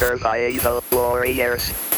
[0.00, 1.89] Sir Paeso Warriors.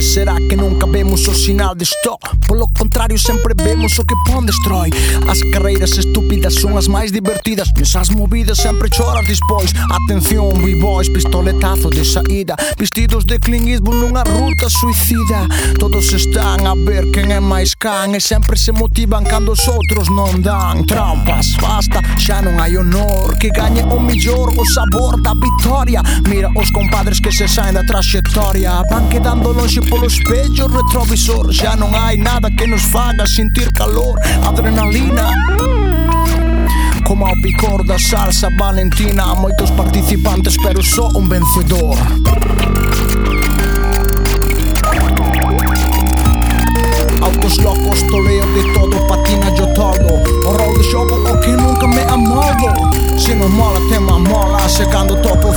[0.00, 2.24] Que será que nunca vemos o sinal de stop?
[2.48, 4.88] Polo contrario, sempre vemos o que pon destroy.
[5.28, 7.68] As carreiras estúpidas son as máis divertidas.
[7.76, 14.24] Nesas movidas sempre choras despois Atención, b-boys, pistoletazo de saída Vestidos de Clint Eastwood nunha
[14.24, 15.44] ruta suicida.
[15.76, 20.08] Todos están a ver quen é máis can E sempre se motivan cando os outros
[20.08, 25.32] non dan Trampas, basta Xa non hai honor que gañe o millor O sabor da
[25.32, 26.02] victoria.
[26.28, 31.48] Mira os compadres que se saen da traxectoria Van quedando longe polo espello retrovisor.
[31.48, 34.20] Xa non hai nada que nos faga sentir calor.
[34.44, 35.32] Adrenalina.
[37.08, 39.32] Como ao picor da salsa valentina.
[39.34, 41.96] Moitos participantes pero só un vencedor.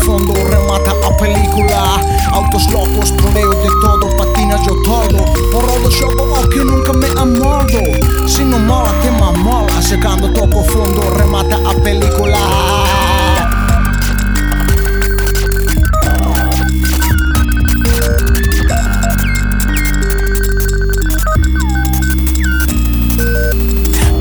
[0.05, 2.01] fondo, remata a película
[2.31, 7.07] Autos locos, troveo de todo, patina yo todo Porro de shogo, o que nunca me
[7.17, 7.79] amordo
[8.27, 12.37] Si no mola, te mamola Llegando toco fondo, remata a película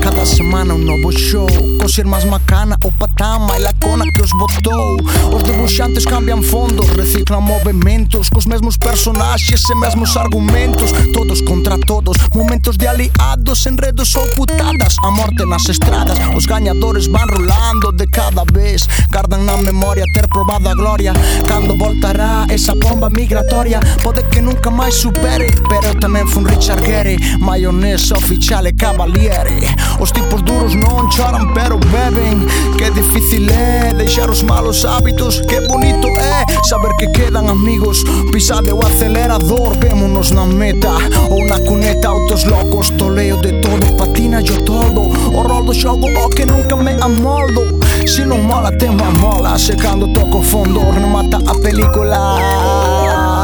[0.01, 1.72] Cada semana un nuovo show.
[1.93, 4.97] xermas macana o patama e la cona que os botou
[5.31, 10.91] Os debuxantes cambian fondos, reciclan movimentos Cos mesmos personaxes e mesmos argumentos.
[11.13, 17.07] Todos contra todos, momentos de aliados, enredos ou putadas A morte nas estradas, os gañadores
[17.07, 18.87] van rolando de cada vez.
[19.11, 21.13] Gardan na memoria ter probado a gloria.
[21.47, 27.17] Cando voltará esa bomba migratoria Pode que nunca máis supere, pero tamén fun Richard Gere
[27.37, 29.61] Maionesa e cavaliere.
[29.99, 32.45] Os tipos duros non choran pero beben.
[32.77, 38.03] Qué difícil é deixar os malos hábitos, que bonito é saber que quedan amigos.
[38.31, 40.91] Pisade o acelerador, vémonos na meta
[41.29, 45.01] ou na cuneta, autos locos, toleo de todo, patina yo todo.
[45.33, 47.79] O rol do xogo, o que nunca me amoldo.
[48.05, 53.42] Se non mola, tema mola, se cando toco fondo, remata a película.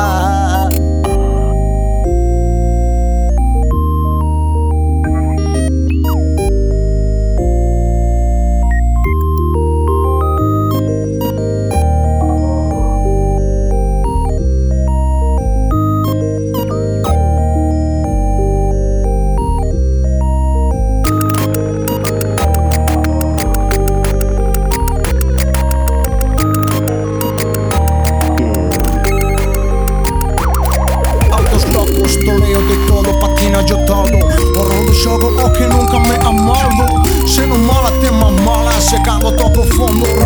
[39.80, 40.19] como